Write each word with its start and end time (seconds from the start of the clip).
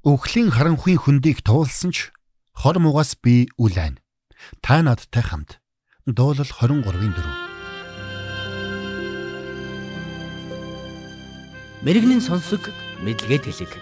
Өвхлийн 0.00 0.48
харанхуйн 0.48 0.96
хөндийг 0.96 1.44
туулсан 1.44 1.92
ч 1.92 2.08
хор 2.56 2.80
мугаас 2.80 3.20
би 3.20 3.52
үлэн. 3.60 4.00
Та 4.64 4.80
надтай 4.80 5.20
хамт. 5.20 5.60
Дуулал 6.08 6.48
23-ийн 6.48 7.12
4. 11.84 11.84
Мэргэний 11.84 12.24
сонсог 12.24 12.72
мэдлэгэд 13.04 13.44
хэлэг. 13.44 13.72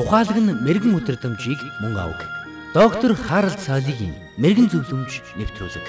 Ухаалаг 0.00 0.40
нь 0.40 0.56
мэрэгэн 0.64 0.96
өдрөмжийг 0.96 1.60
мөн 1.84 2.00
авг. 2.00 2.24
Доктор 2.72 3.12
Харалт 3.12 3.60
цаалогийн 3.60 4.16
мэрэгэн 4.40 4.72
зөвлөмж 4.72 5.36
нэвтрүүлэг. 5.36 5.84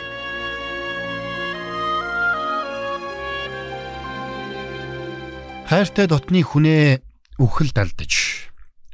Хайртай 5.71 6.11
дотны 6.11 6.43
хүнээ 6.43 6.99
үхэл 7.39 7.71
далдаж 7.71 8.32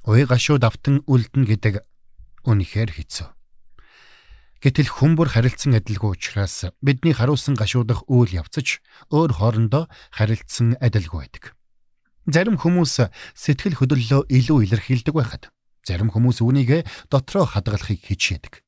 уй 0.10 0.26
гашуу 0.26 0.58
давтан 0.58 1.06
үлдэн 1.06 1.46
гэдэг 1.46 1.86
үнэхээр 2.50 2.98
хэцүү. 2.98 3.30
Гэтэл 4.58 4.90
хүмүүр 4.90 5.30
харилцсан 5.30 5.78
адилгүй 5.78 6.18
учраас 6.18 6.74
бидний 6.82 7.14
харуулсан 7.14 7.54
гашуудах 7.54 8.10
үйл 8.10 8.42
явцаж 8.42 8.82
өөр 9.14 9.38
хоорондоо 9.38 9.86
харилцсан 10.10 10.82
адилгүй 10.82 11.30
байдаг. 11.30 11.54
Зарим 12.26 12.58
хүмүүс 12.58 13.06
сэтгэл 13.38 13.78
хөдлөлөө 13.78 14.34
илүү 14.34 14.58
илэрхийлдэг 14.66 15.14
байхад 15.14 15.54
зарим 15.86 16.10
хүмүүс 16.10 16.42
үүнийг 16.42 16.90
дотроо 17.14 17.46
хадгалахыг 17.46 18.02
хичээдэг. 18.04 18.66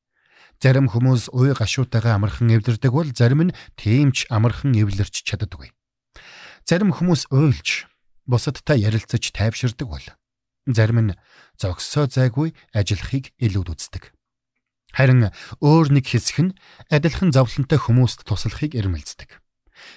Зарим 0.62 0.86
хүмүүс 0.86 1.34
уй 1.34 1.52
гашуутайгаа 1.58 2.22
амархан 2.22 2.54
эвлэрдэг 2.54 2.92
бол 2.94 3.10
зарим 3.10 3.50
нь 3.50 3.56
тиймч 3.74 4.30
амархан 4.30 4.78
эвлэрч 4.78 5.26
чаддаггүй. 5.26 5.74
Зарим 6.62 6.94
хүмүүс 6.94 7.34
уйлж 7.34 7.90
бусадтай 8.30 8.78
ярилцаж 8.86 9.34
тайвширдаг 9.34 9.90
бол 9.90 10.06
зарим 10.66 10.98
нь 11.10 11.18
зогсоо 11.58 12.06
зайгүй 12.06 12.54
ажиллахыг 12.72 13.34
илүүд 13.38 13.68
үздэг. 13.74 14.14
Харин 14.92 15.32
өөр 15.58 15.88
нэг 15.96 16.04
хэсэг 16.06 16.38
нь 16.52 16.56
адилхан 16.92 17.32
зовлонтой 17.32 17.80
хүмүүст 17.80 18.28
туслахыг 18.28 18.76
эрмэлздэг. 18.76 19.40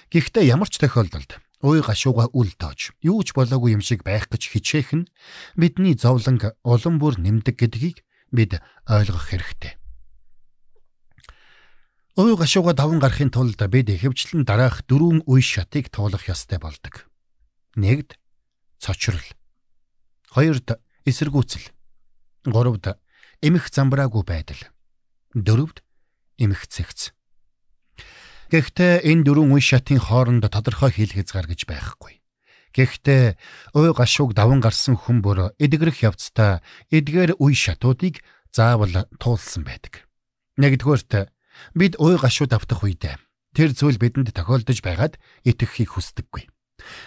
Гэхдээ 0.08 0.48
ямар 0.48 0.72
ч 0.72 0.80
тохиолдолд 0.80 1.38
уй 1.60 1.84
гашууга 1.84 2.32
үл 2.32 2.50
тоож 2.56 2.96
юу 3.04 3.20
ч 3.22 3.36
болоогүй 3.36 3.76
юм 3.76 3.84
шиг 3.84 4.02
байх 4.02 4.28
гэж 4.32 4.42
хичээх 4.56 4.90
нь 4.96 5.08
бидний 5.52 5.94
зовлонг 5.94 6.56
улам 6.64 6.96
бүр 6.96 7.20
нэмдэг 7.20 7.56
гэдгийг 7.60 8.00
бид 8.32 8.60
ойлгох 8.88 9.28
хэрэгтэй. 9.28 9.76
Уй 12.16 12.32
гашууга 12.32 12.72
даван 12.72 12.96
гарахын 12.96 13.28
тулд 13.28 13.60
бид 13.68 13.92
ихэвчлэн 13.92 14.48
дараах 14.48 14.88
дөрвөн 14.88 15.28
үе 15.28 15.44
шатыг 15.44 15.92
туулах 15.92 16.24
ёстой 16.24 16.56
болдог. 16.56 17.04
Нэгд 17.76 18.16
цочрол. 18.80 19.35
Хоёрд 20.30 20.80
эсэргүүцэл. 21.04 21.70
Гуравд 22.46 22.98
эмх 23.42 23.70
замбраагүй 23.70 24.22
байдал. 24.26 24.62
Дөрөвд 25.34 25.82
эмх 26.38 26.66
цэгц. 26.66 27.12
Гэхдээ 28.50 29.02
энэ 29.02 29.24
дөрвөн 29.26 29.58
үе 29.58 29.62
шатын 29.62 29.98
хооронд 29.98 30.46
тодорхой 30.46 30.94
хил 30.94 31.10
хязгаар 31.10 31.50
гэж 31.50 31.66
байхгүй. 31.66 32.22
Гэхдээ 32.76 33.34
уй 33.74 33.90
гашууг 33.90 34.36
даван 34.36 34.62
гарсан 34.62 34.94
хүн 34.94 35.18
бүр 35.24 35.50
эдгэрэх 35.58 36.06
явцдаа 36.06 36.62
эдгээр 36.92 37.40
үе 37.42 37.56
шатуудыг 37.56 38.22
заавал 38.54 39.08
туулсан 39.18 39.66
байдаг. 39.66 40.06
Нэгдүгээрт 40.60 41.32
бид 41.74 41.96
уй 41.98 42.14
гашуу 42.20 42.46
давтах 42.46 42.84
үедээ 42.84 43.16
тэр 43.56 43.72
зүйл 43.72 43.96
бидэнд 43.96 44.36
тохиолдож 44.36 44.78
байгаад 44.84 45.16
итгэхийг 45.48 45.96
хүсдэггүй. 45.96 46.44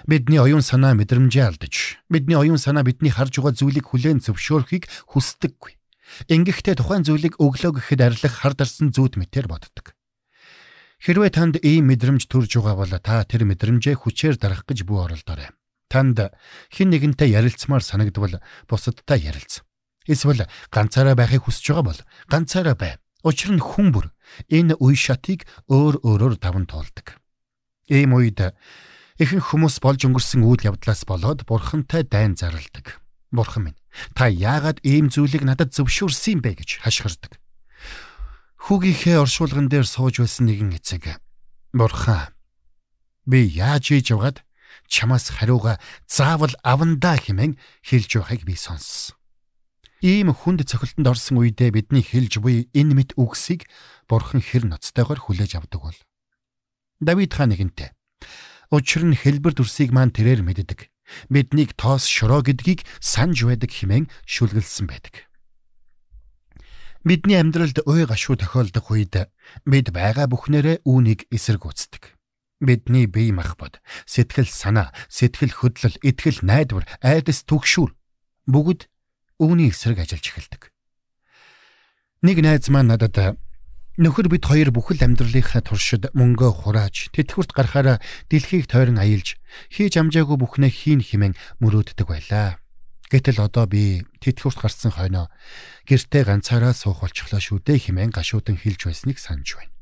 Бидний 0.08 0.42
оюун 0.42 0.66
санаа 0.66 0.98
мэдрэмжээ 0.98 1.46
алдаж, 1.46 2.02
бидний 2.10 2.36
оюун 2.36 2.58
санаа 2.58 2.84
бидний 2.84 3.14
харж 3.14 3.38
байгаа 3.38 3.54
зүйлийг 3.54 3.86
хүлээн 3.90 4.20
зөвшөөрөхийг 4.26 4.90
хүсдэггүй. 5.14 5.78
Ингэхдээ 6.30 6.76
тухайн 6.82 7.06
зүйлийг 7.06 7.38
өглөө 7.38 7.78
гэхэд 7.78 8.02
арилах 8.02 8.34
хар 8.34 8.58
дарсан 8.58 8.90
зүйд 8.90 9.22
мэтэр 9.22 9.46
боддог. 9.46 9.94
Хэрвээ 11.00 11.32
танд 11.32 11.56
ийм 11.64 11.94
мэдрэмж 11.94 12.28
төрж 12.28 12.60
байгаа 12.60 12.76
бол 12.76 12.94
та 13.00 13.24
тэр 13.24 13.48
мэдрэмжээ 13.48 13.96
хүчээр 14.04 14.36
дарах 14.36 14.68
гэж 14.68 14.84
бүү 14.84 15.00
оролдоорой. 15.06 15.54
Танд 15.88 16.36
хэн 16.76 16.90
нэгэнтэй 16.92 17.32
ярилцмаар 17.40 17.86
санагдвал 17.86 18.44
бусадтай 18.68 19.24
ярилц. 19.32 19.64
Эсвэл 20.10 20.44
ганцаараа 20.74 21.16
байхыг 21.16 21.48
хүсэж 21.48 21.72
байгаа 21.72 21.86
бол 21.88 22.02
ганцаараа 22.28 22.76
бай. 22.76 22.92
Учир 23.24 23.56
нь 23.56 23.64
хүн 23.64 23.96
бүр 23.96 24.12
энэ 24.52 24.76
үе 24.82 24.96
шатыг 25.00 25.48
өөр 25.72 26.04
өөрөөр 26.04 26.36
даван 26.36 26.68
туулдаг. 26.68 27.16
Ийм 27.88 28.18
үед 28.20 28.54
Ихэнх 29.20 29.52
хүмүүс 29.52 29.84
болж 29.84 30.08
өнгөрсөн 30.08 30.48
үйл 30.48 30.64
явдлаас 30.64 31.04
болоод 31.04 31.44
бурхантай 31.44 32.08
дайн 32.08 32.40
зарладаг. 32.40 33.04
Бурхан 33.36 33.68
минь, 33.68 33.80
та 34.16 34.32
яагаад 34.32 34.80
ийм 34.88 35.12
зүйлийг 35.12 35.44
надад 35.44 35.76
зөвшөөрсөн 35.76 36.40
бэ 36.40 36.56
гэж 36.64 36.80
хашгирдаг. 36.88 37.36
Хүүгийнхээ 38.64 39.20
оршуулган 39.20 39.68
дээр 39.68 39.84
сууж 39.84 40.24
байсан 40.24 40.48
нэгэн 40.48 40.80
эцэг 40.80 41.20
Бурхан 41.76 42.32
би 43.28 43.44
яаж 43.44 43.92
ийж 43.92 44.16
явгаад 44.16 44.40
чамаас 44.88 45.36
хариуга 45.36 45.84
заавал 46.08 46.56
авандаа 46.64 47.20
хэмээн 47.20 47.60
хэлж 47.84 48.24
байгааг 48.24 48.48
би 48.48 48.56
сонссон. 48.56 49.20
Ийм 50.00 50.32
хүнд 50.32 50.64
цохилтонд 50.64 51.12
орсон 51.12 51.44
үедээ 51.44 51.76
бидний 51.76 52.08
хэлж 52.08 52.40
буй 52.40 52.72
энэ 52.72 52.96
мэд 52.96 53.12
үгсийг 53.20 53.68
бурхан 54.08 54.40
хэр 54.40 54.64
ноцтойгоор 54.64 55.20
хүлээж 55.20 55.60
авдаг 55.60 55.82
бол 55.84 56.00
Давид 57.04 57.36
хаан 57.36 57.52
нэгэнтээ 57.52 57.99
Учир 58.70 59.02
нь 59.02 59.18
хэлбэр 59.18 59.58
дүрсийг 59.58 59.90
маань 59.90 60.14
тэрээр 60.14 60.46
мэддэг. 60.46 60.94
Биднийг 61.34 61.74
тоос 61.74 62.06
шороо 62.06 62.46
гэдгийг 62.46 62.86
санаж 63.02 63.42
байдаг 63.42 63.74
хэмээн 63.74 64.06
шүлгэлсэн 64.30 64.86
байдаг. 64.86 65.26
Бидний 67.02 67.42
амьдралд 67.42 67.82
ой 67.90 68.06
гашуу 68.06 68.38
тохиолдох 68.38 68.94
үед 68.94 69.34
бид 69.66 69.88
байгаа 69.90 70.30
бүхнээрээ 70.30 70.86
үүнийг 70.86 71.26
эсэргүүцдэг. 71.34 72.14
Бидний 72.62 73.08
бие 73.08 73.32
махбод, 73.32 73.80
сэтгэл 74.06 74.52
санаа, 74.52 74.92
сэтгэл 75.08 75.56
хөдлөл, 75.56 75.96
итгэл 76.04 76.44
найдвар, 76.44 76.86
айдас 77.00 77.48
түгшүүр 77.48 77.96
бүгд 78.52 78.92
үүний 79.40 79.72
эсрэг 79.72 80.04
ажиллаж 80.04 80.28
эхэлдэг. 80.28 80.62
Нэг 82.22 82.38
найз 82.44 82.68
маань 82.68 82.92
надад 82.92 83.40
Нөхөр 84.00 84.32
бид 84.32 84.48
хоёр 84.48 84.72
бүхэл 84.72 85.04
амьдралынхаа 85.04 85.60
туршид 85.60 86.08
мөнгөө 86.16 86.64
хурааж 86.64 87.12
тэтгэврт 87.12 87.52
гарахаараа 87.52 88.00
дэлхийг 88.32 88.72
тойрон 88.72 88.96
аялж 88.96 89.36
хийж 89.68 90.00
амжаагүй 90.00 90.40
бүхнээ 90.40 90.72
хийн 90.72 91.04
химэн 91.04 91.36
мөрөөддөг 91.60 92.08
байлаа. 92.08 92.64
Гэтэл 93.12 93.44
одоо 93.44 93.68
би 93.68 94.08
тэтгэврт 94.24 94.56
гарсан 94.56 94.96
хойноо 94.96 95.28
гэртээ 95.84 96.32
ганцаараа 96.32 96.72
суух 96.72 97.04
болчихлоо 97.04 97.44
шүү 97.44 97.60
дээ 97.60 97.92
химэн 97.92 98.16
гашуудан 98.16 98.56
хэлж 98.56 98.88
байсныг 98.88 99.20
санаж 99.20 99.60
байна. 99.60 99.76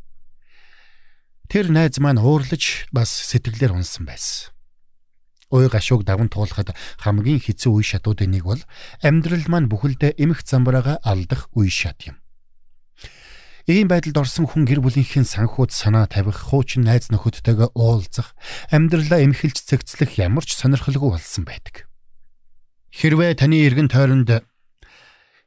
Тэр 1.45 1.69
найз 1.69 2.01
маань 2.01 2.17
уурлаж 2.17 2.89
бас 2.89 3.13
сэтгэлээр 3.13 3.77
унсан 3.77 4.09
байсан. 4.09 4.49
Уй 5.53 5.69
гашууг 5.69 6.09
даван 6.09 6.33
туулахад 6.33 6.73
хамгийн 6.97 7.37
хэцүү 7.37 7.69
үе 7.69 7.85
шатуудын 7.85 8.33
нэг 8.33 8.49
бол 8.49 8.65
амьдрал 9.05 9.45
маань 9.45 9.69
бүхэлдээ 9.69 10.17
эмх 10.17 10.41
замбраага 10.41 10.97
алдах 11.05 11.53
үе 11.53 11.69
шат 11.69 12.01
юм. 12.09 12.17
Ийм 13.67 13.91
байдалд 13.91 14.15
орсон 14.15 14.47
хүн 14.47 14.63
гэр 14.63 14.79
бүлийнхээ 14.79 15.27
санхуд 15.27 15.75
санаа 15.75 16.07
тавих, 16.07 16.39
хуучин 16.39 16.87
найз 16.87 17.11
нөхөдтэйгээ 17.11 17.75
уулзах, 17.75 18.31
амьдралаа 18.71 19.19
эмхэлж 19.27 19.59
цэгцлэх 19.67 20.15
ямар 20.23 20.47
ч 20.47 20.55
сонирхолгүй 20.55 21.11
болсон 21.11 21.43
байдаг. 21.43 21.83
Хэрвээ 22.95 23.35
таны 23.35 23.59
эргэн 23.67 23.91
тойронд 23.91 24.47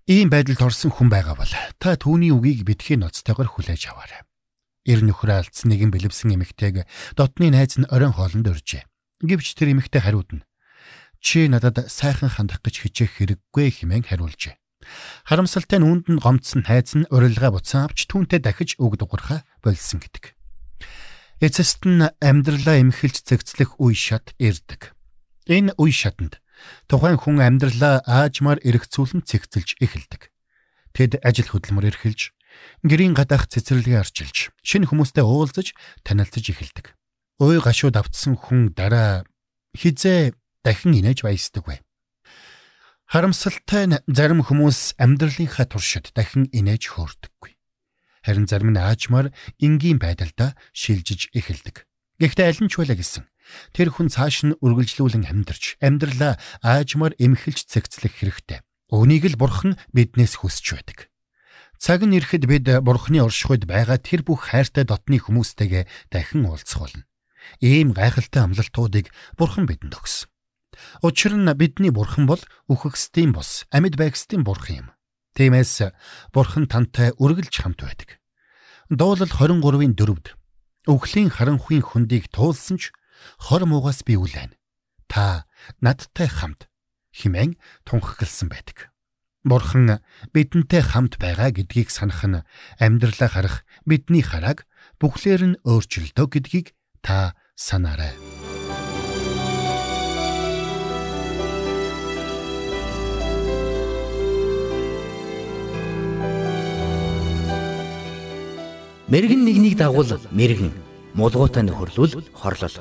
ийм 0.05 0.29
байдалд 0.29 0.61
орсон 0.61 0.93
хүн 0.93 1.09
байгаа 1.09 1.33
бол 1.33 1.49
та 1.81 1.97
түүний 1.97 2.29
үгийг 2.29 2.69
битгий 2.69 3.01
ноцтойгоор 3.01 3.57
хүлээж 3.57 3.89
аваарай. 3.89 4.29
Эр 4.85 5.01
нөхрөө 5.01 5.49
алдсан 5.49 5.73
нэгэн 5.73 5.89
бэлэвсэн 5.89 6.37
эмэгтэйг 6.37 6.85
дотны 7.17 7.49
найз 7.49 7.81
нь 7.81 7.89
оройн 7.89 8.13
хоолнд 8.13 8.45
урьжээ. 8.45 8.85
Гэвч 9.25 9.57
тэр 9.57 9.73
эмэгтэй 9.73 10.05
хариуд 10.05 10.29
нь 10.37 10.45
чи 11.25 11.49
надад 11.49 11.89
сайхан 11.89 12.29
хандах 12.29 12.61
гэж 12.61 12.85
хичээх 12.85 13.17
хэрэггүй 13.17 13.81
хэмээн 13.81 14.05
хариулжээ. 14.05 14.60
Харамсалтай 15.29 15.79
нь 15.79 15.87
үүнд 15.87 16.07
нь 16.09 16.23
гомцсон 16.23 16.65
хайз 16.65 16.97
нь 16.97 17.09
урилга 17.13 17.53
буцаан 17.53 17.89
авч 17.89 18.09
түүнтэй 18.09 18.41
дахиж 18.41 18.81
үг 18.81 18.97
дугуйхаа 18.97 19.45
болсон 19.61 20.01
гэдэг. 20.01 20.35
Эцэст 21.41 21.85
нь 21.89 22.05
амьдралаа 22.21 22.81
эмхэлж 22.81 23.25
цэгцлэх 23.25 23.81
үе 23.81 23.97
шат 23.97 24.37
ирдэг. 24.41 24.93
Энэ 25.49 25.73
үе 25.81 25.93
шатанд 25.93 26.41
тухайн 26.89 27.17
хүн 27.17 27.41
амьдралаа 27.41 28.05
аажмаар 28.05 28.61
эргцүүлэн 28.61 29.25
цэгцэлж 29.25 29.81
эхэлдэг. 29.81 30.29
Тэд 30.93 31.23
ажил 31.25 31.49
хөдөлмөр 31.49 31.89
эрхэлж, 31.89 32.35
гэрийн 32.85 33.17
гадаах 33.17 33.49
цэцэрлэгээ 33.49 34.01
арчилж, 34.05 34.53
шинэ 34.61 34.91
хүмүүстэй 34.91 35.25
уулзаж, 35.25 35.73
танилцж 36.05 36.45
эхэлдэг. 36.51 36.93
Ой 37.41 37.57
гашууд 37.63 37.97
автсан 37.97 38.37
хүн 38.37 38.77
дараа 38.77 39.25
хизээ 39.73 40.37
дахин 40.61 40.99
инээж 40.99 41.25
баясдаг 41.25 41.65
бай. 41.65 41.81
Харамсалтай 43.11 43.91
нь 43.91 43.99
зарим 44.07 44.39
хүмүүс 44.47 44.95
амьдралынхаа 44.95 45.67
туршид 45.67 46.15
дахин 46.15 46.47
инээж 46.55 46.95
хөөрдөггүй. 46.95 47.59
Харин 48.23 48.47
зарим 48.47 48.71
нь 48.71 48.79
аажмаар 48.79 49.35
энгийн 49.59 49.99
байдалдаа 49.99 50.55
шилжиж 50.71 51.35
эхэлдэг. 51.35 51.91
Гэхдээ 52.23 52.47
аль 52.47 52.63
нь 52.63 52.71
ч 52.71 52.79
байлаа 52.79 52.95
гэсэн. 52.95 53.27
Тэр 53.75 53.91
хүн 53.91 54.15
цааш 54.15 54.47
нь 54.47 54.55
үргэлжлүүлэн 54.63 55.27
амьдарч 55.27 55.83
амьдралаа 55.83 56.39
аажмаар 56.63 57.19
эмхэлж 57.19 57.67
цэгцлэх 57.67 58.15
хэрэгтэй. 58.15 58.63
Үүнийг 58.95 59.35
л 59.35 59.41
Бурхан 59.43 59.75
биднээс 59.91 60.39
хүсэж 60.39 60.79
байдаг. 60.79 61.11
Цаг 61.83 62.07
нь 62.07 62.15
ирэхэд 62.15 62.47
бид 62.47 62.71
Бурханы 62.79 63.27
оршихуйд 63.27 63.67
байгаа 63.67 63.99
тэр 63.99 64.23
бүх 64.23 64.55
хайртай 64.55 64.87
дотны 64.87 65.19
хүмүүстэйгээ 65.19 66.15
дахин 66.15 66.47
уулзах 66.47 66.79
болно. 66.79 67.11
Ийм 67.59 67.91
гайхалтай 67.91 68.47
амлалтуудыг 68.47 69.11
Бурхан 69.35 69.67
бидэнд 69.67 69.99
өгсөн. 69.99 70.30
Учир 71.03 71.35
нь 71.37 71.49
бидний 71.55 71.91
Бурхан 71.91 72.27
бол 72.27 72.41
үхэгсдийн 72.69 73.33
бос, 73.33 73.65
амьд 73.71 73.97
байгсдийн 73.97 74.45
Бурхан 74.45 74.77
юм. 74.85 74.89
Тиймээс 75.35 75.93
Бурхан 76.35 76.67
тантай 76.67 77.15
үргэлж 77.17 77.55
хамт 77.63 77.81
байдаг. 77.83 78.19
Дуулал 78.91 79.31
23-ын 79.31 79.95
4-д 79.95 80.35
Өвхлийн 80.91 81.31
харанхуйн 81.31 81.85
хөндийг 81.85 82.33
туулсан 82.33 82.81
ч 82.81 82.91
хор 83.39 83.69
муугаас 83.69 84.03
би 84.03 84.17
үлээн. 84.17 84.57
Та 85.07 85.47
надтай 85.79 86.27
хамт 86.27 86.67
химэн 87.13 87.61
тунхагласан 87.85 88.49
байдаг. 88.49 88.91
Бурхан 89.45 90.01
бидэнтэй 90.33 90.83
хамт 90.85 91.17
байгаа 91.17 91.53
гэдгийг 91.53 91.89
санах 91.89 92.25
нь 92.25 92.45
амьдралаа 92.81 93.29
харах 93.29 93.57
бидний 93.89 94.25
харааг 94.25 94.69
бүхлээр 95.01 95.43
нь 95.57 95.61
өөрчилдөө 95.65 96.27
гэдгийг 96.29 96.67
та 97.01 97.37
санаарай. 97.57 98.30
Мэргэн 109.11 109.43
нэгнийг 109.43 109.75
дагуул 109.75 110.07
мэргэн, 110.31 110.71
мулгуутай 111.19 111.67
нөхөрлөл 111.67 112.23
хорлол. 112.31 112.77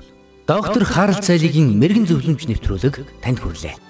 Доктор 0.45 0.83
Харалт 0.85 1.25
цайлигийн 1.25 1.73
мэрэгэн 1.73 2.05
зөвлөмж 2.05 2.45
нэвтрүүлэг 2.45 3.01
танд 3.25 3.41
хүрэлээ. 3.41 3.88